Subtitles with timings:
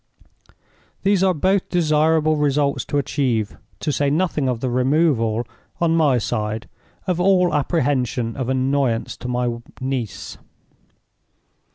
[1.03, 5.47] These are both desirable results to achieve—to say nothing of the removal,
[5.79, 6.67] on my side,
[7.05, 10.39] of all apprehension of annoyance to my niece.